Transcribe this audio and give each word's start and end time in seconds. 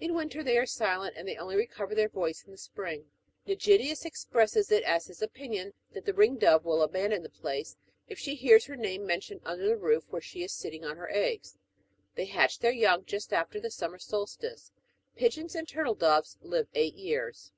In 0.00 0.14
winter 0.14 0.42
the}' 0.42 0.56
ai'e 0.58 0.66
silent, 0.68 1.14
and 1.16 1.28
they 1.28 1.36
only 1.36 1.54
recover 1.54 1.94
their 1.94 2.08
voice 2.08 2.42
in 2.42 2.50
the 2.50 2.58
spring, 2.58 3.08
^igidius 3.46 4.04
expresses 4.04 4.72
it 4.72 4.82
as 4.82 5.06
his 5.06 5.22
opinion 5.22 5.74
that 5.92 6.04
the 6.06 6.12
ring 6.12 6.38
dove 6.38 6.64
^t11 6.64 6.82
abandon 6.82 7.22
the 7.22 7.30
place, 7.30 7.76
if 8.08 8.18
she 8.18 8.34
hears 8.34 8.64
her 8.64 8.74
name 8.74 9.06
mentioned 9.06 9.42
under 9.44 9.66
the 9.68 9.76
roof 9.76 10.06
where 10.10 10.20
she 10.20 10.42
is 10.42 10.52
sitting 10.52 10.84
on 10.84 10.96
her 10.96 11.08
eggs: 11.12 11.56
they 12.16 12.24
hatch 12.24 12.58
their 12.58 12.72
young 12.72 13.04
just 13.04 13.32
after 13.32 13.60
°^ 13.60 13.62
the 13.62 13.70
summer 13.70 14.00
solstice. 14.00 14.72
Pigeons 15.14 15.54
and 15.54 15.68
turtle 15.68 15.94
doves 15.94 16.36
live 16.42 16.66
eight 16.74 16.94
years. 16.96 17.52